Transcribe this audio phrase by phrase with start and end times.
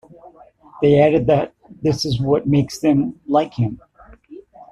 [0.81, 1.53] They added that
[1.83, 3.79] this is what makes them like him.